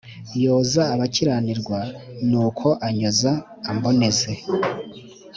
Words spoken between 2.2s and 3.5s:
Nuko anyoza